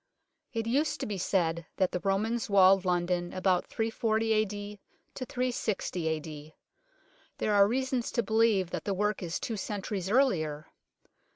It 0.51 0.65
used 0.65 0.99
to 1.01 1.05
be 1.05 1.19
said 1.19 1.67
that 1.77 1.91
the 1.91 1.99
Romans 1.99 2.49
walled 2.49 2.85
London 2.85 3.31
about 3.33 3.67
340 3.67 4.33
A.D. 4.33 4.79
to 5.13 5.25
360 5.25 6.07
A.D. 6.07 6.53
There 7.37 7.53
are 7.53 7.67
reasons 7.67 8.11
to 8.13 8.23
believe 8.23 8.71
that 8.71 8.85
the 8.85 8.95
work 8.95 9.21
is 9.21 9.39
two 9.39 9.57
centuries 9.57 10.09
earlier. 10.09 10.65